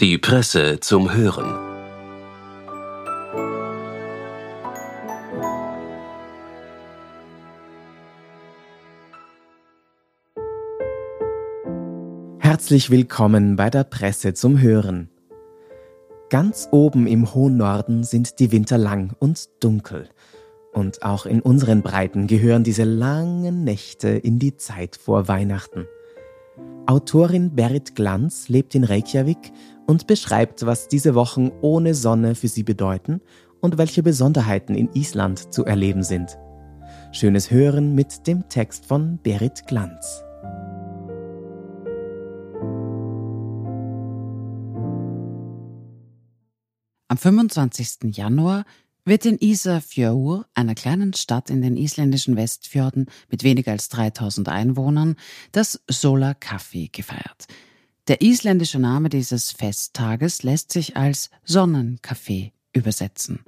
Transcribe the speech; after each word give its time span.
Die 0.00 0.18
Presse 0.18 0.80
zum 0.80 1.14
Hören. 1.14 1.54
Herzlich 12.40 12.90
willkommen 12.90 13.54
bei 13.54 13.70
der 13.70 13.84
Presse 13.84 14.34
zum 14.34 14.60
Hören. 14.60 15.10
Ganz 16.28 16.66
oben 16.72 17.06
im 17.06 17.32
hohen 17.32 17.56
Norden 17.56 18.02
sind 18.02 18.40
die 18.40 18.50
Winter 18.50 18.78
lang 18.78 19.14
und 19.20 19.48
dunkel. 19.60 20.08
Und 20.72 21.04
auch 21.04 21.24
in 21.24 21.40
unseren 21.40 21.82
Breiten 21.82 22.26
gehören 22.26 22.64
diese 22.64 22.82
langen 22.82 23.62
Nächte 23.62 24.08
in 24.08 24.40
die 24.40 24.56
Zeit 24.56 24.96
vor 24.96 25.28
Weihnachten. 25.28 25.86
Autorin 26.86 27.54
Berit 27.54 27.94
Glanz 27.94 28.48
lebt 28.48 28.74
in 28.74 28.84
Reykjavik 28.84 29.52
und 29.86 30.06
beschreibt, 30.06 30.66
was 30.66 30.88
diese 30.88 31.14
Wochen 31.14 31.50
ohne 31.60 31.94
Sonne 31.94 32.34
für 32.34 32.48
sie 32.48 32.62
bedeuten 32.62 33.20
und 33.60 33.78
welche 33.78 34.02
Besonderheiten 34.02 34.74
in 34.74 34.90
Island 34.94 35.52
zu 35.52 35.64
erleben 35.64 36.02
sind. 36.02 36.38
Schönes 37.12 37.50
Hören 37.50 37.94
mit 37.94 38.26
dem 38.26 38.48
Text 38.48 38.86
von 38.86 39.18
Berit 39.22 39.66
Glanz. 39.66 40.22
Am 47.08 47.18
25. 47.18 48.16
Januar 48.16 48.64
wird 49.04 49.26
in 49.26 49.38
Isafjörður, 49.38 50.46
einer 50.54 50.74
kleinen 50.74 51.12
Stadt 51.12 51.50
in 51.50 51.62
den 51.62 51.76
isländischen 51.76 52.36
Westfjorden 52.36 53.06
mit 53.30 53.44
weniger 53.44 53.72
als 53.72 53.88
3000 53.90 54.48
Einwohnern, 54.48 55.16
das 55.52 55.80
Solar 55.88 56.34
Kaffi 56.34 56.88
gefeiert. 56.90 57.46
Der 58.06 58.20
isländische 58.20 58.78
Name 58.78 59.08
dieses 59.08 59.50
Festtages 59.52 60.42
lässt 60.42 60.70
sich 60.70 60.94
als 60.94 61.30
Sonnenkaffee 61.42 62.52
übersetzen. 62.74 63.40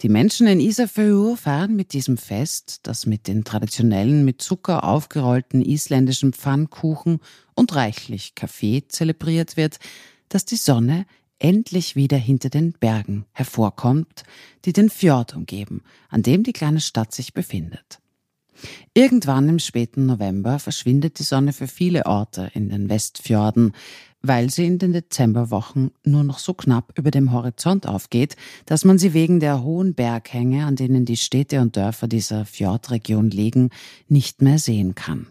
Die 0.00 0.08
Menschen 0.08 0.46
in 0.46 0.58
Isafjörður 0.58 1.36
feiern 1.36 1.76
mit 1.76 1.92
diesem 1.92 2.16
Fest, 2.16 2.80
das 2.84 3.04
mit 3.04 3.28
den 3.28 3.44
traditionellen 3.44 4.24
mit 4.24 4.40
Zucker 4.40 4.84
aufgerollten 4.84 5.60
isländischen 5.60 6.32
Pfannkuchen 6.32 7.20
und 7.54 7.74
reichlich 7.74 8.34
Kaffee 8.34 8.84
zelebriert 8.88 9.58
wird, 9.58 9.78
dass 10.30 10.46
die 10.46 10.56
Sonne 10.56 11.04
endlich 11.38 11.94
wieder 11.94 12.16
hinter 12.16 12.48
den 12.48 12.72
Bergen 12.72 13.26
hervorkommt, 13.32 14.22
die 14.64 14.72
den 14.72 14.88
Fjord 14.88 15.36
umgeben, 15.36 15.82
an 16.08 16.22
dem 16.22 16.42
die 16.42 16.54
kleine 16.54 16.80
Stadt 16.80 17.12
sich 17.12 17.34
befindet. 17.34 18.00
Irgendwann 18.94 19.48
im 19.48 19.58
späten 19.58 20.06
November 20.06 20.58
verschwindet 20.58 21.18
die 21.18 21.24
Sonne 21.24 21.52
für 21.52 21.66
viele 21.66 22.06
Orte 22.06 22.50
in 22.54 22.68
den 22.68 22.88
Westfjorden, 22.88 23.72
weil 24.22 24.50
sie 24.50 24.66
in 24.66 24.78
den 24.78 24.92
Dezemberwochen 24.92 25.92
nur 26.04 26.24
noch 26.24 26.38
so 26.38 26.52
knapp 26.52 26.92
über 26.98 27.10
dem 27.10 27.32
Horizont 27.32 27.86
aufgeht, 27.86 28.36
dass 28.66 28.84
man 28.84 28.98
sie 28.98 29.14
wegen 29.14 29.40
der 29.40 29.62
hohen 29.62 29.94
Berghänge, 29.94 30.66
an 30.66 30.76
denen 30.76 31.04
die 31.04 31.16
Städte 31.16 31.60
und 31.60 31.76
Dörfer 31.76 32.06
dieser 32.06 32.44
Fjordregion 32.44 33.30
liegen, 33.30 33.70
nicht 34.08 34.42
mehr 34.42 34.58
sehen 34.58 34.94
kann. 34.94 35.28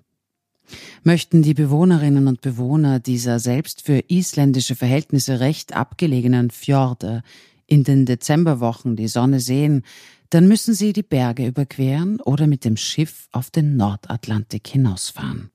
Möchten 1.04 1.42
die 1.42 1.54
Bewohnerinnen 1.54 2.28
und 2.28 2.42
Bewohner 2.42 3.00
dieser 3.00 3.40
selbst 3.40 3.82
für 3.82 4.04
isländische 4.08 4.76
Verhältnisse 4.76 5.40
recht 5.40 5.76
abgelegenen 5.76 6.52
Fjorde 6.52 7.24
in 7.66 7.84
den 7.84 8.06
Dezemberwochen 8.06 8.96
die 8.96 9.08
Sonne 9.08 9.40
sehen, 9.40 9.84
dann 10.30 10.48
müssen 10.48 10.74
sie 10.74 10.94
die 10.94 11.04
Berge 11.04 11.48
überqueren 11.48 12.20
oder 12.22 12.48
mit 12.48 12.66
dem 12.66 12.78
Schiff 12.78 13.28
auf 13.32 13.50
den 13.50 13.78
Nordatlantik 13.78 14.68
hinausfahren. 14.68 15.50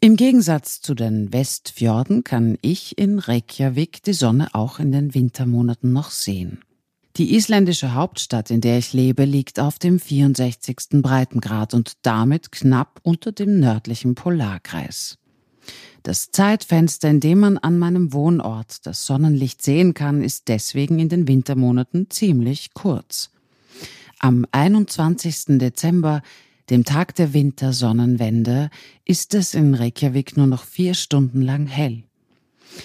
Im 0.00 0.16
Gegensatz 0.16 0.80
zu 0.80 0.94
den 0.94 1.32
Westfjorden 1.32 2.24
kann 2.24 2.58
ich 2.60 2.98
in 2.98 3.20
Reykjavik 3.20 4.02
die 4.02 4.14
Sonne 4.14 4.48
auch 4.52 4.80
in 4.80 4.90
den 4.90 5.14
Wintermonaten 5.14 5.92
noch 5.92 6.10
sehen. 6.10 6.58
Die 7.16 7.36
isländische 7.36 7.94
Hauptstadt, 7.94 8.50
in 8.50 8.60
der 8.60 8.78
ich 8.78 8.94
lebe, 8.94 9.24
liegt 9.24 9.60
auf 9.60 9.78
dem 9.78 10.00
64. 10.00 11.02
Breitengrad 11.02 11.74
und 11.74 11.92
damit 12.02 12.50
knapp 12.50 13.00
unter 13.04 13.30
dem 13.30 13.60
nördlichen 13.60 14.14
Polarkreis. 14.14 15.18
Das 16.02 16.32
Zeitfenster, 16.32 17.08
in 17.08 17.20
dem 17.20 17.38
man 17.38 17.58
an 17.58 17.78
meinem 17.78 18.12
Wohnort 18.12 18.86
das 18.86 19.06
Sonnenlicht 19.06 19.62
sehen 19.62 19.94
kann, 19.94 20.22
ist 20.22 20.48
deswegen 20.48 20.98
in 20.98 21.10
den 21.10 21.28
Wintermonaten 21.28 22.10
ziemlich 22.10 22.74
kurz. 22.74 23.30
Am 24.24 24.46
21. 24.52 25.58
Dezember, 25.58 26.22
dem 26.70 26.84
Tag 26.84 27.16
der 27.16 27.34
Wintersonnenwende, 27.34 28.70
ist 29.04 29.34
es 29.34 29.52
in 29.52 29.74
Reykjavik 29.74 30.36
nur 30.36 30.46
noch 30.46 30.62
vier 30.62 30.94
Stunden 30.94 31.42
lang 31.42 31.66
hell. 31.66 32.04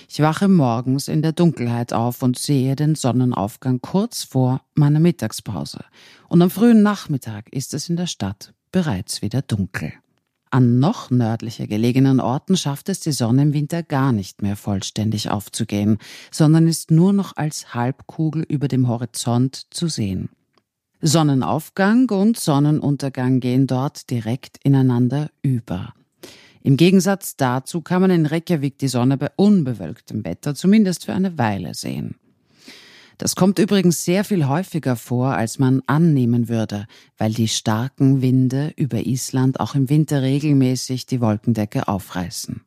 Ich 0.09 0.19
wache 0.19 0.47
morgens 0.47 1.07
in 1.07 1.21
der 1.21 1.33
Dunkelheit 1.33 1.93
auf 1.93 2.23
und 2.23 2.39
sehe 2.39 2.75
den 2.75 2.95
Sonnenaufgang 2.95 3.81
kurz 3.81 4.23
vor 4.23 4.61
meiner 4.73 4.99
Mittagspause. 4.99 5.85
Und 6.27 6.41
am 6.41 6.49
frühen 6.49 6.81
Nachmittag 6.81 7.53
ist 7.53 7.75
es 7.75 7.87
in 7.87 7.97
der 7.97 8.07
Stadt 8.07 8.55
bereits 8.71 9.21
wieder 9.21 9.43
dunkel. 9.43 9.93
An 10.49 10.79
noch 10.79 11.11
nördlicher 11.11 11.67
gelegenen 11.67 12.19
Orten 12.19 12.57
schafft 12.57 12.89
es 12.89 12.99
die 13.01 13.11
Sonne 13.11 13.43
im 13.43 13.53
Winter 13.53 13.83
gar 13.83 14.11
nicht 14.11 14.41
mehr 14.41 14.55
vollständig 14.55 15.29
aufzugehen, 15.29 15.99
sondern 16.31 16.67
ist 16.67 16.89
nur 16.89 17.13
noch 17.13 17.37
als 17.37 17.75
Halbkugel 17.75 18.41
über 18.41 18.67
dem 18.67 18.87
Horizont 18.87 19.67
zu 19.69 19.87
sehen. 19.87 20.29
Sonnenaufgang 21.01 22.09
und 22.09 22.39
Sonnenuntergang 22.39 23.39
gehen 23.39 23.67
dort 23.67 24.09
direkt 24.09 24.57
ineinander 24.63 25.29
über. 25.43 25.93
Im 26.63 26.75
Gegensatz 26.75 27.37
dazu 27.37 27.81
kann 27.81 28.01
man 28.01 28.11
in 28.11 28.25
Reykjavik 28.25 28.79
die 28.79 28.87
Sonne 28.87 29.15
bei 29.17 29.29
unbewölktem 29.35 30.25
Wetter 30.25 30.55
zumindest 30.55 31.05
für 31.05 31.13
eine 31.13 31.37
Weile 31.37 31.75
sehen. 31.75 32.15
Das 33.19 33.35
kommt 33.35 33.57
übrigens 33.57 34.05
sehr 34.05 34.23
viel 34.23 34.47
häufiger 34.47 34.95
vor, 34.95 35.29
als 35.29 35.59
man 35.59 35.81
annehmen 35.87 36.49
würde, 36.49 36.85
weil 37.17 37.31
die 37.33 37.47
starken 37.47 38.21
Winde 38.21 38.73
über 38.75 39.05
Island 39.05 39.59
auch 39.59 39.75
im 39.75 39.89
Winter 39.89 40.21
regelmäßig 40.21 41.05
die 41.05 41.21
Wolkendecke 41.21 41.87
aufreißen. 41.87 42.61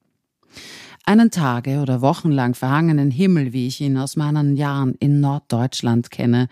Einen 1.04 1.30
Tage- 1.30 1.80
oder 1.80 2.00
wochenlang 2.00 2.54
verhangenen 2.54 3.10
Himmel, 3.10 3.52
wie 3.52 3.66
ich 3.66 3.80
ihn 3.80 3.96
aus 3.96 4.16
meinen 4.16 4.56
Jahren 4.56 4.94
in 4.94 5.20
Norddeutschland 5.20 6.10
kenne, 6.10 6.48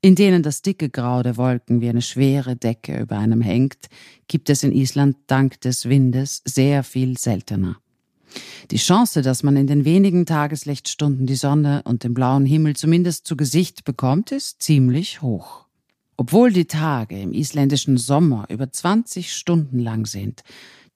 in 0.00 0.14
denen 0.14 0.42
das 0.42 0.62
dicke 0.62 0.90
Grau 0.90 1.22
der 1.22 1.36
Wolken 1.36 1.80
wie 1.80 1.88
eine 1.88 2.02
schwere 2.02 2.56
Decke 2.56 2.98
über 3.00 3.18
einem 3.18 3.40
hängt, 3.40 3.88
gibt 4.28 4.50
es 4.50 4.62
in 4.62 4.72
Island 4.72 5.16
dank 5.26 5.60
des 5.60 5.88
Windes 5.88 6.42
sehr 6.44 6.84
viel 6.84 7.18
seltener. 7.18 7.76
Die 8.70 8.76
Chance, 8.76 9.22
dass 9.22 9.42
man 9.42 9.56
in 9.56 9.66
den 9.66 9.84
wenigen 9.84 10.26
Tageslichtstunden 10.26 11.26
die 11.26 11.34
Sonne 11.34 11.82
und 11.84 12.04
den 12.04 12.14
blauen 12.14 12.44
Himmel 12.44 12.76
zumindest 12.76 13.26
zu 13.26 13.36
Gesicht 13.36 13.84
bekommt, 13.84 14.32
ist 14.32 14.62
ziemlich 14.62 15.22
hoch. 15.22 15.66
Obwohl 16.16 16.52
die 16.52 16.66
Tage 16.66 17.20
im 17.20 17.32
isländischen 17.32 17.96
Sommer 17.96 18.46
über 18.50 18.70
20 18.70 19.32
Stunden 19.32 19.78
lang 19.78 20.04
sind, 20.04 20.42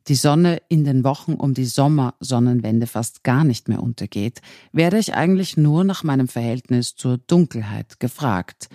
die 0.09 0.15
Sonne 0.15 0.61
in 0.69 0.85
den 0.85 1.05
Wochen 1.05 1.35
um 1.35 1.55
die 1.55 1.65
Sommersonnenwende 1.65 2.87
fast 2.87 3.25
gar 3.25 3.45
nicht 3.45 3.69
mehr 3.69 3.83
untergeht, 3.83 4.41
werde 4.73 4.99
ich 4.99 5.15
eigentlich 5.15 5.57
nur 5.57 5.85
nach 5.85 6.03
meinem 6.03 6.29
Verhältnis 6.29 6.97
zur 6.97 7.19
Dunkelheit 7.19 8.01
gefragt. 8.01 8.69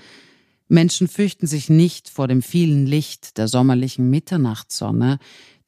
Menschen 0.69 1.07
fürchten 1.07 1.47
sich 1.47 1.69
nicht 1.69 2.09
vor 2.09 2.27
dem 2.27 2.41
vielen 2.41 2.85
Licht 2.85 3.37
der 3.37 3.47
sommerlichen 3.47 4.09
Mitternachtssonne, 4.09 5.19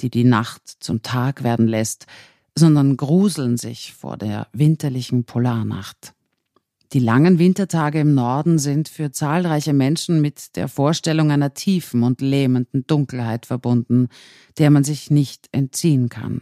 die 0.01 0.09
die 0.09 0.25
Nacht 0.25 0.61
zum 0.79 1.01
Tag 1.01 1.43
werden 1.43 1.67
lässt, 1.67 2.05
sondern 2.55 2.97
gruseln 2.97 3.57
sich 3.57 3.93
vor 3.93 4.17
der 4.17 4.47
winterlichen 4.51 5.23
Polarnacht. 5.23 6.13
Die 6.91 6.99
langen 6.99 7.37
Wintertage 7.37 7.99
im 7.99 8.15
Norden 8.15 8.57
sind 8.57 8.89
für 8.89 9.11
zahlreiche 9.11 9.73
Menschen 9.73 10.21
mit 10.21 10.55
der 10.55 10.67
Vorstellung 10.67 11.29
einer 11.29 11.53
tiefen 11.53 12.01
und 12.01 12.19
lähmenden 12.19 12.87
Dunkelheit 12.87 13.45
verbunden, 13.45 14.07
der 14.57 14.71
man 14.71 14.83
sich 14.83 15.11
nicht 15.11 15.49
entziehen 15.51 16.09
kann. 16.09 16.41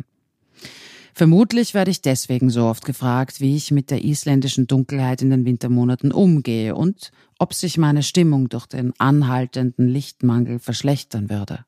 Vermutlich 1.14 1.74
werde 1.74 1.92
ich 1.92 2.02
deswegen 2.02 2.50
so 2.50 2.64
oft 2.64 2.86
gefragt, 2.86 3.42
wie 3.42 3.58
ich 3.58 3.72
mit 3.72 3.92
der 3.92 4.06
isländischen 4.06 4.68
Dunkelheit 4.68 5.22
in 5.22 5.32
den 5.32 5.44
Wintermonaten 5.44 6.14
umgehe 6.14 6.76
und 6.76 7.12
ob 7.40 7.54
sich 7.54 7.78
meine 7.78 8.04
Stimmung 8.04 8.48
durch 8.48 8.68
den 8.68 8.94
anhaltenden 9.00 9.90
Lichtmangel 9.90 10.60
verschlechtern 10.60 11.30
würde. 11.30 11.66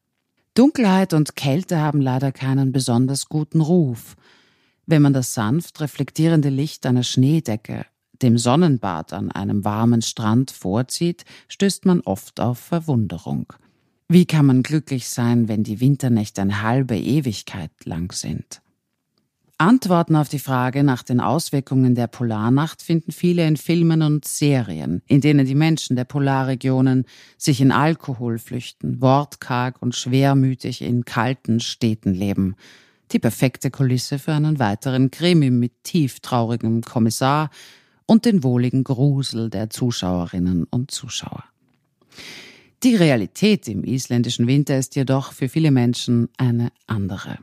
Dunkelheit 0.54 1.14
und 1.14 1.36
Kälte 1.36 1.80
haben 1.80 2.00
leider 2.00 2.32
keinen 2.32 2.72
besonders 2.72 3.28
guten 3.28 3.60
Ruf. 3.60 4.16
Wenn 4.86 5.02
man 5.02 5.14
das 5.14 5.34
sanft 5.34 5.82
reflektierende 5.82 6.50
Licht 6.50 6.86
einer 6.86 7.04
Schneedecke 7.04 7.86
dem 8.22 8.38
Sonnenbad 8.38 9.14
an 9.14 9.32
einem 9.32 9.64
warmen 9.66 10.02
Strand 10.02 10.52
vorzieht, 10.52 11.26
stößt 11.48 11.86
man 11.86 12.02
oft 12.02 12.40
auf 12.40 12.60
Verwunderung. 12.60 13.54
Wie 14.08 14.26
kann 14.26 14.46
man 14.46 14.64
glücklich 14.64 15.08
sein, 15.08 15.48
wenn 15.48 15.64
die 15.64 15.80
Winternächte 15.80 16.42
eine 16.42 16.64
halbe 16.64 16.98
Ewigkeit 16.98 17.72
lang 17.86 18.12
sind? 18.12 18.62
Antworten 19.62 20.16
auf 20.16 20.30
die 20.30 20.40
Frage 20.40 20.86
nach 20.86 21.04
den 21.04 21.20
Auswirkungen 21.20 21.94
der 21.94 22.08
Polarnacht 22.08 22.82
finden 22.82 23.12
viele 23.12 23.46
in 23.46 23.58
Filmen 23.58 24.02
und 24.02 24.24
Serien, 24.24 25.02
in 25.06 25.20
denen 25.20 25.46
die 25.46 25.54
Menschen 25.54 25.98
der 25.98 26.06
Polarregionen 26.06 27.06
sich 27.38 27.60
in 27.60 27.74
Alkohol 27.74 28.40
flüchten, 28.40 29.02
wortkarg 29.02 29.82
und 29.82 29.96
schwermütig 29.96 30.82
in 30.82 31.04
kalten 31.04 31.60
Städten 31.60 32.14
leben. 32.14 32.56
Die 33.12 33.20
perfekte 33.20 33.70
Kulisse 33.70 34.18
für 34.18 34.32
einen 34.32 34.60
weiteren 34.60 35.12
Krimi 35.12 35.50
mit 35.50 35.74
tieftraurigem 35.84 36.82
Kommissar 36.82 37.50
und 38.10 38.26
den 38.26 38.44
wohligen 38.44 38.84
Grusel 38.84 39.52
der 39.52 39.70
Zuschauerinnen 39.70 40.64
und 40.64 40.90
Zuschauer. 40.90 41.44
Die 42.82 42.96
Realität 42.96 43.68
im 43.68 43.84
isländischen 43.84 44.48
Winter 44.48 44.80
ist 44.80 44.96
jedoch 44.96 45.32
für 45.32 45.48
viele 45.48 45.70
Menschen 45.70 46.28
eine 46.36 46.72
andere. 46.88 47.38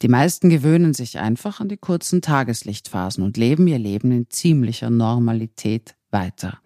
Die 0.00 0.06
meisten 0.06 0.50
gewöhnen 0.50 0.94
sich 0.94 1.18
einfach 1.18 1.58
an 1.58 1.68
die 1.68 1.78
kurzen 1.78 2.22
Tageslichtphasen 2.22 3.24
und 3.24 3.36
leben 3.36 3.66
ihr 3.66 3.80
Leben 3.80 4.12
in 4.12 4.30
ziemlicher 4.30 4.88
Normalität 4.88 5.96
weiter. 6.12 6.60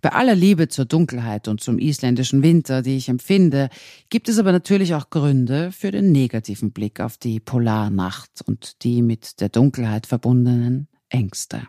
Bei 0.00 0.10
aller 0.10 0.34
Liebe 0.34 0.66
zur 0.66 0.84
Dunkelheit 0.84 1.46
und 1.46 1.60
zum 1.60 1.78
isländischen 1.78 2.42
Winter, 2.42 2.82
die 2.82 2.96
ich 2.96 3.08
empfinde, 3.08 3.68
gibt 4.10 4.28
es 4.28 4.40
aber 4.40 4.50
natürlich 4.50 4.96
auch 4.96 5.10
Gründe 5.10 5.70
für 5.70 5.92
den 5.92 6.10
negativen 6.10 6.72
Blick 6.72 6.98
auf 6.98 7.18
die 7.18 7.38
Polarnacht 7.38 8.42
und 8.44 8.82
die 8.82 9.00
mit 9.00 9.40
der 9.40 9.48
Dunkelheit 9.48 10.08
verbundenen 10.08 10.88
Ängste. 11.08 11.68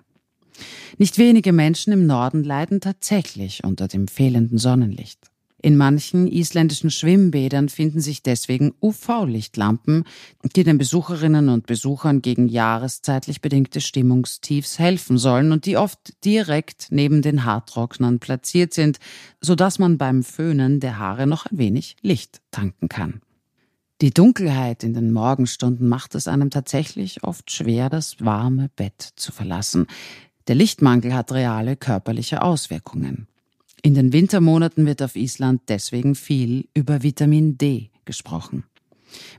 Nicht 0.98 1.18
wenige 1.18 1.54
Menschen 1.54 1.94
im 1.94 2.06
Norden 2.06 2.44
leiden 2.44 2.82
tatsächlich 2.82 3.64
unter 3.64 3.88
dem 3.88 4.08
fehlenden 4.08 4.58
Sonnenlicht. 4.58 5.20
In 5.66 5.78
manchen 5.78 6.28
isländischen 6.28 6.92
Schwimmbädern 6.92 7.70
finden 7.70 8.02
sich 8.02 8.22
deswegen 8.22 8.74
UV-Lichtlampen, 8.82 10.04
die 10.58 10.66
den 10.66 10.78
Besucherinnen 10.78 11.48
und 11.48 11.68
Besuchern 11.68 12.22
gegen 12.22 12.50
jahreszeitlich 12.50 13.40
bedingte 13.40 13.80
Stimmungstiefs 13.80 14.78
helfen 14.78 15.18
sollen 15.18 15.54
und 15.54 15.66
die 15.66 15.78
oft 15.78 16.22
direkt 16.26 16.88
neben 16.90 17.22
den 17.22 17.46
Haartrocknern 17.46 18.20
platziert 18.20 18.74
sind, 18.74 19.00
sodass 19.40 19.80
man 19.80 19.98
beim 19.98 20.24
Föhnen 20.24 20.82
der 20.82 21.00
Haare 21.00 21.28
noch 21.28 21.46
ein 21.46 21.58
wenig 21.58 21.96
Licht 22.02 22.42
tanken 22.52 22.90
kann. 22.90 23.22
Die 24.02 24.14
Dunkelheit 24.14 24.84
in 24.84 24.94
den 24.94 25.14
Morgenstunden 25.14 25.88
macht 25.88 26.14
es 26.16 26.28
einem 26.28 26.50
tatsächlich 26.50 27.24
oft 27.24 27.50
schwer, 27.50 27.90
das 27.90 28.18
warme 28.20 28.70
Bett 28.76 29.14
zu 29.16 29.32
verlassen. 29.32 29.88
Der 30.48 30.56
Lichtmangel 30.56 31.14
hat 31.14 31.32
reale 31.32 31.76
körperliche 31.76 32.42
Auswirkungen. 32.42 33.28
In 33.82 33.94
den 33.94 34.14
Wintermonaten 34.14 34.86
wird 34.86 35.02
auf 35.02 35.16
Island 35.16 35.62
deswegen 35.68 36.16
viel 36.16 36.68
über 36.74 37.04
Vitamin 37.04 37.58
D 37.58 37.92
gesprochen. 38.06 38.64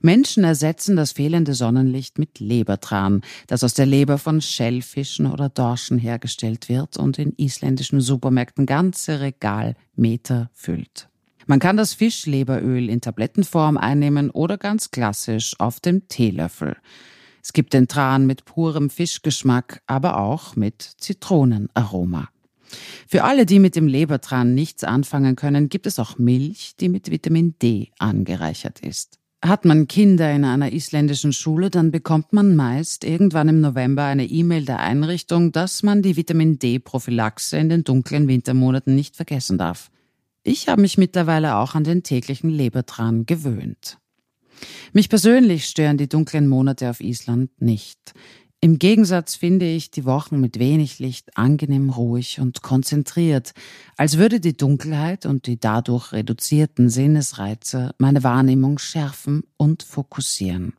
Menschen 0.02 0.44
ersetzen 0.44 0.96
das 0.96 1.12
fehlende 1.12 1.54
Sonnenlicht 1.54 2.18
mit 2.18 2.38
Lebertran, 2.40 3.22
das 3.46 3.64
aus 3.64 3.74
der 3.74 3.86
Leber 3.86 4.18
von 4.18 4.40
Schellfischen 4.40 5.26
oder 5.26 5.48
Dorschen 5.48 5.98
hergestellt 5.98 6.68
wird 6.68 6.96
und 6.96 7.18
in 7.18 7.34
isländischen 7.36 8.00
Supermärkten 8.00 8.66
ganze 8.66 9.20
Regalmeter 9.20 10.50
füllt. 10.52 11.08
Man 11.46 11.58
kann 11.58 11.76
das 11.76 11.92
Fischleberöl 11.92 12.88
in 12.88 13.00
Tablettenform 13.00 13.76
einnehmen 13.76 14.30
oder 14.30 14.56
ganz 14.56 14.90
klassisch 14.90 15.54
auf 15.58 15.80
dem 15.80 16.08
Teelöffel. 16.08 16.76
Es 17.44 17.52
gibt 17.52 17.74
den 17.74 17.88
Tran 17.88 18.24
mit 18.24 18.46
purem 18.46 18.88
Fischgeschmack, 18.88 19.82
aber 19.86 20.18
auch 20.18 20.56
mit 20.56 20.80
Zitronenaroma. 20.80 22.30
Für 23.06 23.24
alle, 23.24 23.44
die 23.44 23.58
mit 23.58 23.76
dem 23.76 23.86
Lebertran 23.86 24.54
nichts 24.54 24.82
anfangen 24.82 25.36
können, 25.36 25.68
gibt 25.68 25.86
es 25.86 25.98
auch 25.98 26.16
Milch, 26.16 26.74
die 26.80 26.88
mit 26.88 27.10
Vitamin 27.10 27.54
D 27.60 27.90
angereichert 27.98 28.80
ist. 28.80 29.18
Hat 29.44 29.66
man 29.66 29.88
Kinder 29.88 30.32
in 30.32 30.46
einer 30.46 30.72
isländischen 30.72 31.34
Schule, 31.34 31.68
dann 31.68 31.90
bekommt 31.90 32.32
man 32.32 32.56
meist 32.56 33.04
irgendwann 33.04 33.48
im 33.48 33.60
November 33.60 34.04
eine 34.04 34.24
E-Mail 34.24 34.64
der 34.64 34.80
Einrichtung, 34.80 35.52
dass 35.52 35.82
man 35.82 36.00
die 36.00 36.16
Vitamin 36.16 36.58
D-Prophylaxe 36.58 37.58
in 37.58 37.68
den 37.68 37.84
dunklen 37.84 38.26
Wintermonaten 38.26 38.94
nicht 38.94 39.16
vergessen 39.16 39.58
darf. 39.58 39.90
Ich 40.44 40.68
habe 40.68 40.80
mich 40.80 40.96
mittlerweile 40.96 41.56
auch 41.56 41.74
an 41.74 41.84
den 41.84 42.02
täglichen 42.02 42.48
Lebertran 42.48 43.26
gewöhnt. 43.26 43.98
Mich 44.92 45.08
persönlich 45.08 45.66
stören 45.66 45.96
die 45.96 46.08
dunklen 46.08 46.48
Monate 46.48 46.90
auf 46.90 47.00
Island 47.00 47.50
nicht. 47.60 48.14
Im 48.60 48.78
Gegensatz 48.78 49.34
finde 49.34 49.66
ich 49.66 49.90
die 49.90 50.06
Wochen 50.06 50.40
mit 50.40 50.58
wenig 50.58 50.98
Licht 50.98 51.36
angenehm 51.36 51.90
ruhig 51.90 52.40
und 52.40 52.62
konzentriert, 52.62 53.52
als 53.98 54.16
würde 54.16 54.40
die 54.40 54.56
Dunkelheit 54.56 55.26
und 55.26 55.46
die 55.46 55.60
dadurch 55.60 56.12
reduzierten 56.12 56.88
Sinnesreize 56.88 57.94
meine 57.98 58.24
Wahrnehmung 58.24 58.78
schärfen 58.78 59.42
und 59.58 59.82
fokussieren. 59.82 60.72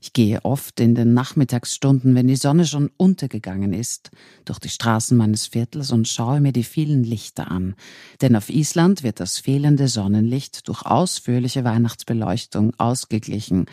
Ich 0.00 0.12
gehe 0.12 0.44
oft 0.44 0.80
in 0.80 0.94
den 0.94 1.14
Nachmittagsstunden, 1.14 2.14
wenn 2.14 2.28
die 2.28 2.36
Sonne 2.36 2.66
schon 2.66 2.90
untergegangen 2.96 3.72
ist, 3.72 4.10
durch 4.44 4.58
die 4.58 4.68
Straßen 4.68 5.16
meines 5.16 5.46
Viertels 5.46 5.90
und 5.90 6.08
schaue 6.08 6.40
mir 6.40 6.52
die 6.52 6.64
vielen 6.64 7.04
Lichter 7.04 7.50
an. 7.50 7.74
Denn 8.20 8.36
auf 8.36 8.48
Island 8.48 9.02
wird 9.02 9.20
das 9.20 9.38
fehlende 9.38 9.88
Sonnenlicht 9.88 10.68
durch 10.68 10.82
ausführliche 10.82 11.64
Weihnachtsbeleuchtung 11.64 12.72
ausgeglichen. 12.78 13.66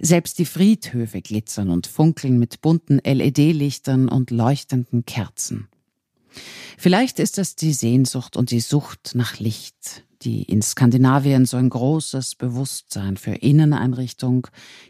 Selbst 0.00 0.38
die 0.38 0.46
Friedhöfe 0.46 1.22
glitzern 1.22 1.70
und 1.70 1.86
funkeln 1.86 2.38
mit 2.38 2.60
bunten 2.60 3.00
LED-Lichtern 3.04 4.08
und 4.08 4.30
leuchtenden 4.30 5.04
Kerzen. 5.04 5.68
Vielleicht 6.78 7.18
ist 7.18 7.38
es 7.38 7.56
die 7.56 7.72
Sehnsucht 7.72 8.36
und 8.36 8.50
die 8.50 8.60
Sucht 8.60 9.12
nach 9.14 9.38
Licht, 9.38 10.04
die 10.22 10.42
in 10.42 10.62
Skandinavien 10.62 11.46
so 11.46 11.56
ein 11.56 11.68
großes 11.68 12.34
Bewusstsein 12.34 13.16
für 13.16 13.32
Inneneinrichtung, 13.32 14.46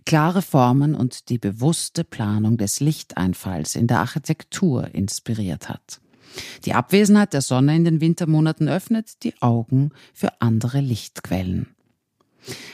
klare 0.07 0.43
Formen 0.43 0.95
und 0.95 1.29
die 1.29 1.39
bewusste 1.39 2.05
Planung 2.05 2.57
des 2.57 2.81
Lichteinfalls 2.81 3.75
in 3.75 3.87
der 3.87 4.01
Architektur 4.01 4.95
inspiriert 4.95 5.69
hat. 5.69 6.01
Die 6.65 6.75
Abwesenheit 6.75 7.33
der 7.33 7.43
Sonne 7.43 7.77
in 7.77 7.85
den 7.85 8.01
Wintermonaten 8.01 8.69
öffnet 8.69 9.23
die 9.23 9.41
Augen 9.41 9.91
für 10.13 10.41
andere 10.41 10.81
Lichtquellen. 10.81 11.69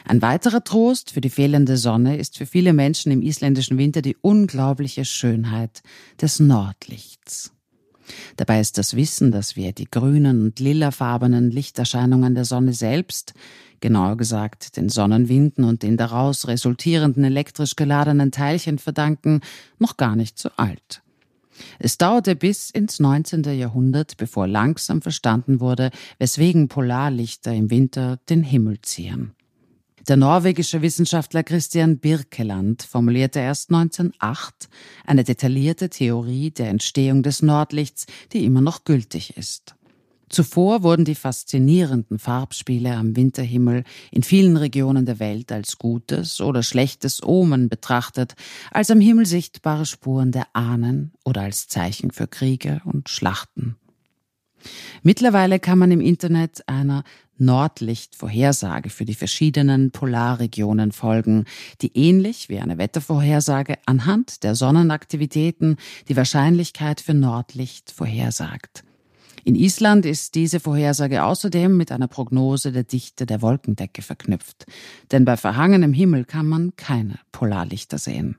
Ein 0.05 0.23
weiterer 0.23 0.65
Trost 0.65 1.13
für 1.13 1.21
die 1.21 1.31
fehlende 1.31 1.77
Sonne 1.77 2.17
ist 2.17 2.37
für 2.37 2.47
viele 2.47 2.73
Menschen 2.73 3.13
im 3.13 3.23
isländischen 3.23 3.79
Winter 3.79 4.03
die 4.03 4.17
unglaubliche 4.21 5.05
Schönheit 5.05 5.83
des 6.21 6.41
Nordlichts. 6.41 7.53
Dabei 8.37 8.61
ist 8.61 8.79
das 8.79 8.97
Wissen, 8.97 9.33
dass 9.33 9.57
wir 9.57 9.73
die 9.73 9.91
grünen 9.91 10.43
und 10.45 10.61
lilafarbenen 10.61 11.51
Lichterscheinungen 11.51 12.35
der 12.35 12.45
Sonne 12.45 12.73
selbst, 12.73 13.35
genauer 13.81 14.17
gesagt 14.17 14.77
den 14.77 14.89
Sonnenwinden 14.89 15.65
und 15.65 15.83
den 15.83 15.97
daraus 15.97 16.49
resultierenden 16.49 17.25
elektrisch 17.25 17.77
geladenen 17.77 18.31
Teilchen 18.31 18.79
verdanken, 18.79 19.41
noch 19.79 19.97
gar 19.97 20.17
nicht 20.17 20.39
so 20.39 20.51
alt. 20.57 21.03
Es 21.79 21.99
dauerte 21.99 22.37
bis 22.37 22.71
ins 22.71 23.01
19. 23.01 23.43
Jahrhundert, 23.45 24.17
bevor 24.17 24.47
langsam 24.47 25.03
verstanden 25.03 25.61
wurde, 25.61 25.91
weswegen 26.19 26.69
Polarlichter 26.69 27.53
im 27.53 27.71
Winter 27.71 28.19
den 28.29 28.43
Himmel 28.43 28.81
ziehen. 28.83 29.33
Der 30.09 30.17
norwegische 30.17 30.83
Wissenschaftler 30.83 31.43
Christian 31.43 31.99
Birkeland 31.99 32.83
formulierte 32.83 33.39
erst 33.39 33.71
1908 33.71 34.69
eine 35.05 35.25
detaillierte 35.25 35.91
Theorie 35.91 36.51
der 36.51 36.69
Entstehung 36.69 37.23
des 37.23 37.43
Nordlichts, 37.43 38.07
die 38.33 38.45
immer 38.45 38.61
noch 38.61 38.85
gültig 38.85 39.37
ist. 39.37 39.75
Zuvor 40.31 40.85
wurden 40.85 41.05
die 41.05 41.17
faszinierenden 41.17 42.21
Farbspiele 42.21 42.95
am 42.95 43.17
Winterhimmel 43.17 43.83
in 44.13 44.23
vielen 44.23 44.57
Regionen 44.57 45.05
der 45.05 45.19
Welt 45.19 45.51
als 45.51 45.77
gutes 45.77 46.41
oder 46.41 46.63
schlechtes 46.63 47.21
Omen 47.23 47.69
betrachtet, 47.69 48.37
als 48.71 48.93
am 48.93 49.01
Himmel 49.01 49.27
sichtbare 49.27 49.87
Spuren 49.87 50.31
der 50.31 50.47
Ahnen 50.53 51.13
oder 51.25 51.43
als 51.43 51.67
Zeichen 51.67 52.13
für 52.13 52.29
Kriege 52.29 52.81
und 52.85 53.09
Schlachten. 53.09 53.75
Mittlerweile 55.03 55.59
kann 55.59 55.79
man 55.79 55.91
im 55.91 56.01
Internet 56.01 56.69
einer 56.69 57.03
Nordlichtvorhersage 57.41 58.91
für 58.91 59.05
die 59.05 59.15
verschiedenen 59.15 59.91
Polarregionen 59.91 60.93
folgen, 60.93 61.47
die 61.81 61.97
ähnlich 61.97 62.49
wie 62.49 62.59
eine 62.59 62.79
Wettervorhersage 62.79 63.79
anhand 63.87 64.45
der 64.45 64.55
Sonnenaktivitäten 64.55 65.77
die 66.09 66.17
Wahrscheinlichkeit 66.17 67.01
für 67.01 67.15
Nordlicht 67.15 67.91
vorhersagt. 67.91 68.85
In 69.43 69.55
Island 69.55 70.05
ist 70.05 70.35
diese 70.35 70.61
Vorhersage 70.61 71.25
außerdem 71.25 71.77
mit 71.77 71.93
einer 71.93 72.09
Prognose 72.09 72.73
der 72.73 72.85
Dichte 72.85 73.25
der 73.25 73.41
Wolkendecke 73.41 74.03
verknüpft, 74.03 74.67
denn 75.13 75.25
bei 75.25 75.37
verhangenem 75.37 75.93
Himmel 75.93 76.25
kann 76.25 76.47
man 76.47 76.77
keine 76.77 77.19
Polarlichter 77.33 77.99
sehen. 77.99 78.37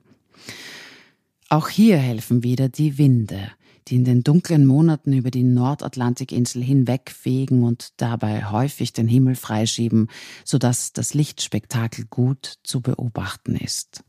Auch 1.48 1.68
hier 1.68 1.98
helfen 1.98 2.42
wieder 2.42 2.68
die 2.68 2.98
Winde 2.98 3.50
die 3.88 3.96
in 3.96 4.04
den 4.04 4.22
dunklen 4.22 4.66
Monaten 4.66 5.12
über 5.12 5.30
die 5.30 5.42
Nordatlantikinsel 5.42 6.62
hinwegfegen 6.62 7.62
und 7.64 7.92
dabei 7.96 8.50
häufig 8.50 8.92
den 8.92 9.08
Himmel 9.08 9.34
freischieben, 9.34 10.08
sodass 10.44 10.92
das 10.92 11.14
Lichtspektakel 11.14 12.06
gut 12.08 12.58
zu 12.62 12.80
beobachten 12.80 13.56
ist. 13.56 14.04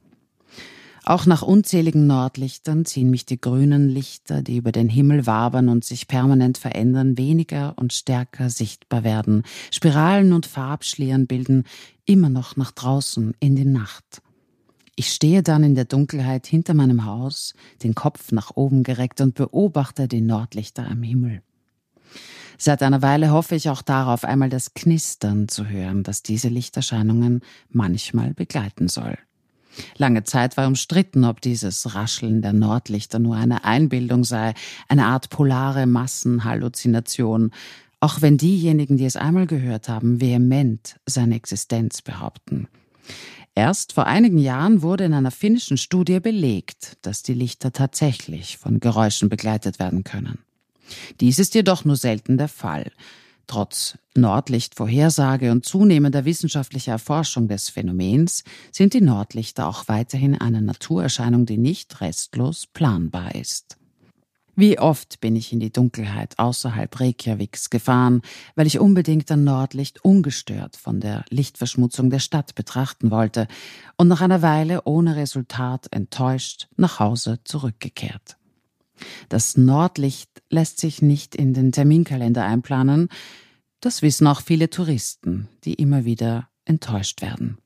Auch 1.05 1.25
nach 1.25 1.41
unzähligen 1.41 2.07
Nordlichtern 2.07 2.85
ziehen 2.85 3.09
mich 3.09 3.25
die 3.25 3.39
grünen 3.39 3.89
Lichter, 3.89 4.41
die 4.41 4.55
über 4.55 4.71
den 4.71 4.87
Himmel 4.87 5.27
wabern 5.27 5.67
und 5.67 5.83
sich 5.83 6.07
permanent 6.07 6.57
verändern, 6.57 7.17
weniger 7.17 7.73
und 7.77 7.91
stärker 7.91 8.49
sichtbar 8.49 9.03
werden. 9.03 9.43
Spiralen 9.69 10.31
und 10.31 10.45
Farbschlieren 10.45 11.27
bilden 11.27 11.65
immer 12.05 12.29
noch 12.29 12.55
nach 12.55 12.71
draußen 12.71 13.33
in 13.41 13.55
die 13.57 13.65
Nacht. 13.65 14.21
Ich 14.95 15.11
stehe 15.11 15.41
dann 15.41 15.63
in 15.63 15.73
der 15.73 15.85
Dunkelheit 15.85 16.45
hinter 16.45 16.75
meinem 16.75 17.05
Haus, 17.05 17.53
den 17.81 17.95
Kopf 17.95 18.31
nach 18.31 18.51
oben 18.55 18.83
gereckt 18.83 19.21
und 19.21 19.33
beobachte 19.33 20.07
die 20.07 20.21
Nordlichter 20.21 20.87
am 20.87 21.01
Himmel. 21.01 21.41
Seit 22.59 22.83
einer 22.83 23.01
Weile 23.01 23.31
hoffe 23.31 23.55
ich 23.55 23.69
auch 23.69 23.81
darauf, 23.81 24.23
einmal 24.23 24.49
das 24.49 24.75
Knistern 24.75 25.47
zu 25.47 25.67
hören, 25.67 26.03
das 26.03 26.21
diese 26.21 26.47
Lichterscheinungen 26.47 27.41
manchmal 27.69 28.35
begleiten 28.35 28.87
soll. 28.87 29.17
Lange 29.97 30.23
Zeit 30.23 30.57
war 30.57 30.67
umstritten, 30.67 31.23
ob 31.23 31.41
dieses 31.41 31.95
Rascheln 31.95 32.43
der 32.43 32.53
Nordlichter 32.53 33.17
nur 33.17 33.35
eine 33.35 33.63
Einbildung 33.63 34.23
sei, 34.23 34.53
eine 34.87 35.07
Art 35.07 35.31
polare 35.31 35.87
Massenhalluzination, 35.87 37.51
auch 37.99 38.21
wenn 38.21 38.37
diejenigen, 38.37 38.97
die 38.97 39.05
es 39.05 39.15
einmal 39.15 39.47
gehört 39.47 39.89
haben, 39.89 40.21
vehement 40.21 40.97
seine 41.07 41.35
Existenz 41.35 42.03
behaupten. 42.03 42.67
Erst 43.55 43.93
vor 43.93 44.07
einigen 44.07 44.39
Jahren 44.39 44.81
wurde 44.81 45.03
in 45.03 45.13
einer 45.13 45.29
finnischen 45.29 45.77
Studie 45.77 46.19
belegt, 46.19 46.97
dass 47.03 47.21
die 47.21 47.35
Lichter 47.35 47.71
tatsächlich 47.71 48.57
von 48.57 48.79
Geräuschen 48.79 49.29
begleitet 49.29 49.77
werden 49.77 50.03
können. 50.03 50.39
Dies 51.19 51.37
ist 51.37 51.53
jedoch 51.53 51.85
nur 51.85 51.95
selten 51.95 52.37
der 52.37 52.47
Fall. 52.47 52.91
Trotz 53.45 53.97
Nordlichtvorhersage 54.15 55.51
und 55.51 55.65
zunehmender 55.65 56.25
wissenschaftlicher 56.25 56.93
Erforschung 56.93 57.47
des 57.47 57.69
Phänomens 57.69 58.43
sind 58.71 58.93
die 58.93 59.01
Nordlichter 59.01 59.67
auch 59.67 59.87
weiterhin 59.87 60.39
eine 60.39 60.61
Naturerscheinung, 60.61 61.45
die 61.45 61.57
nicht 61.57 62.01
restlos 62.01 62.65
planbar 62.65 63.35
ist. 63.35 63.77
Wie 64.55 64.77
oft 64.77 65.19
bin 65.19 65.35
ich 65.35 65.51
in 65.51 65.59
die 65.59 65.71
Dunkelheit 65.71 66.37
außerhalb 66.37 66.99
Reykjaviks 66.99 67.71
gefahren, 67.71 68.21
weil 68.55 68.67
ich 68.67 68.79
unbedingt 68.79 69.31
ein 69.31 69.43
Nordlicht 69.43 70.05
ungestört 70.05 70.75
von 70.77 70.99
der 70.99 71.25
Lichtverschmutzung 71.29 72.11
der 72.11 72.19
Stadt 72.19 72.53
betrachten 72.53 73.09
wollte 73.09 73.47
und 73.97 74.07
nach 74.07 74.21
einer 74.21 74.43
Weile 74.43 74.83
ohne 74.83 75.15
Resultat 75.15 75.87
enttäuscht 75.91 76.67
nach 76.77 76.99
Hause 76.99 77.39
zurückgekehrt. 77.43 78.37
Das 79.27 79.57
Nordlicht 79.57 80.43
lässt 80.51 80.79
sich 80.79 81.01
nicht 81.01 81.35
in 81.35 81.55
den 81.55 81.71
Terminkalender 81.71 82.43
einplanen, 82.43 83.09
das 83.79 84.03
wissen 84.03 84.27
auch 84.27 84.41
viele 84.41 84.69
Touristen, 84.69 85.49
die 85.63 85.73
immer 85.73 86.05
wieder 86.05 86.47
enttäuscht 86.63 87.21
werden. 87.21 87.57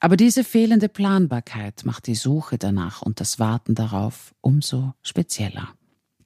Aber 0.00 0.16
diese 0.16 0.42
fehlende 0.42 0.88
Planbarkeit 0.88 1.84
macht 1.84 2.08
die 2.08 2.14
Suche 2.14 2.58
danach 2.58 3.00
und 3.00 3.20
das 3.20 3.38
Warten 3.38 3.74
darauf 3.74 4.34
umso 4.40 4.92
spezieller. 5.02 5.68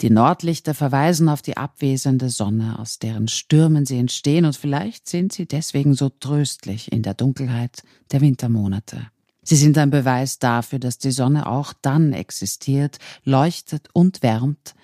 Die 0.00 0.10
Nordlichter 0.10 0.74
verweisen 0.74 1.28
auf 1.28 1.40
die 1.40 1.56
abwesende 1.56 2.28
Sonne, 2.28 2.78
aus 2.78 2.98
deren 2.98 3.28
Stürmen 3.28 3.86
sie 3.86 3.98
entstehen, 3.98 4.44
und 4.44 4.56
vielleicht 4.56 5.08
sind 5.08 5.32
sie 5.32 5.46
deswegen 5.46 5.94
so 5.94 6.08
tröstlich 6.08 6.90
in 6.90 7.02
der 7.02 7.14
Dunkelheit 7.14 7.82
der 8.10 8.20
Wintermonate. 8.20 9.08
Sie 9.42 9.56
sind 9.56 9.78
ein 9.78 9.90
Beweis 9.90 10.38
dafür, 10.38 10.78
dass 10.78 10.98
die 10.98 11.10
Sonne 11.10 11.46
auch 11.46 11.74
dann 11.80 12.12
existiert, 12.12 12.98
leuchtet 13.24 13.88
und 13.92 14.22
wärmt, 14.22 14.74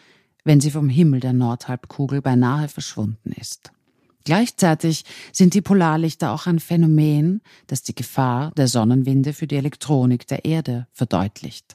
wenn 0.44 0.60
sie 0.60 0.70
vom 0.70 0.88
Himmel 0.88 1.20
der 1.20 1.32
Nordhalbkugel 1.32 2.22
beinahe 2.22 2.68
verschwunden 2.68 3.32
ist. 3.32 3.72
Gleichzeitig 4.24 5.04
sind 5.32 5.54
die 5.54 5.62
Polarlichter 5.62 6.32
auch 6.32 6.46
ein 6.46 6.60
Phänomen, 6.60 7.40
das 7.66 7.82
die 7.82 7.94
Gefahr 7.94 8.52
der 8.52 8.68
Sonnenwinde 8.68 9.32
für 9.32 9.46
die 9.46 9.56
Elektronik 9.56 10.26
der 10.26 10.44
Erde 10.44 10.86
verdeutlicht. 10.92 11.74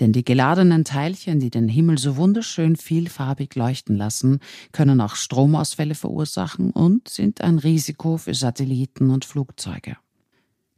Denn 0.00 0.12
die 0.12 0.24
geladenen 0.24 0.84
Teilchen, 0.84 1.40
die 1.40 1.50
den 1.50 1.68
Himmel 1.68 1.98
so 1.98 2.16
wunderschön 2.16 2.76
vielfarbig 2.76 3.54
leuchten 3.54 3.96
lassen, 3.96 4.40
können 4.72 5.00
auch 5.00 5.16
Stromausfälle 5.16 5.94
verursachen 5.94 6.70
und 6.70 7.08
sind 7.08 7.40
ein 7.40 7.58
Risiko 7.58 8.18
für 8.18 8.34
Satelliten 8.34 9.10
und 9.10 9.24
Flugzeuge. 9.24 9.96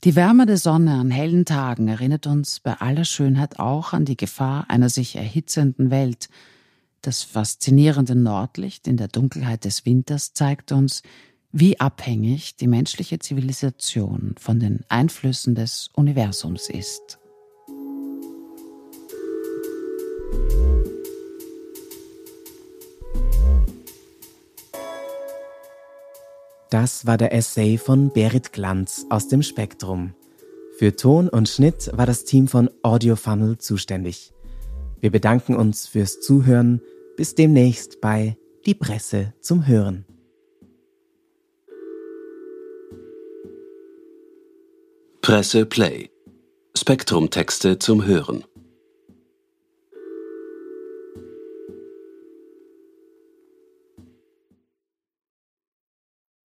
Die 0.05 0.15
Wärme 0.15 0.47
der 0.47 0.59
Sonne 0.59 0.93
an 0.93 1.11
hellen 1.11 1.45
Tagen 1.45 1.89
erinnert 1.89 2.29
uns 2.29 2.61
bei 2.61 2.75
aller 2.75 3.05
Schönheit 3.05 3.59
auch 3.59 3.93
an 3.93 4.05
die 4.05 4.17
Gefahr 4.17 4.67
einer 4.69 4.89
sich 4.89 5.17
erhitzenden 5.17 5.91
Welt. 5.91 6.29
Das 7.03 7.25
faszinierende 7.25 8.15
Nordlicht 8.15 8.87
in 8.87 8.97
der 8.97 9.09
Dunkelheit 9.09 9.65
des 9.65 9.85
Winters 9.87 10.35
zeigt 10.35 10.71
uns, 10.71 11.03
wie 11.51 11.81
abhängig 11.81 12.55
die 12.57 12.69
menschliche 12.69 13.19
Zivilisation 13.19 14.37
von 14.39 14.61
den 14.61 14.85
Einflüssen 14.89 15.57
des 15.57 15.91
Universums 15.95 16.69
ist. 16.69 17.19
Das 26.71 27.07
war 27.07 27.17
der 27.17 27.33
Essay 27.33 27.79
von 27.79 28.13
Berit 28.13 28.53
Glanz 28.53 29.07
aus 29.09 29.29
dem 29.29 29.43
Spektrum. 29.43 30.15
Für 30.79 30.95
Ton 30.95 31.29
und 31.29 31.49
Schnitt 31.49 31.91
war 31.95 32.07
das 32.07 32.25
Team 32.25 32.47
von 32.47 32.71
Audio 32.83 33.17
Funnel 33.17 33.59
zuständig. 33.59 34.33
Wir 35.01 35.11
bedanken 35.11 35.57
uns 35.57 35.87
fürs 35.87 36.21
Zuhören. 36.21 36.81
Bis 37.17 37.35
demnächst 37.35 38.01
bei 38.01 38.37
Die 38.65 38.75
Presse 38.75 39.35
zum 39.41 39.67
Hören. 39.67 40.05
Presse 45.21 45.67
Play. 45.67 46.11
Spektrum 46.77 47.31
Texte 47.31 47.79
zum 47.79 48.05
Hören. 48.05 48.45